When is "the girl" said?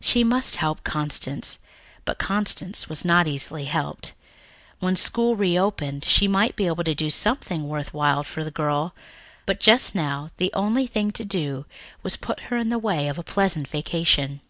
8.42-8.96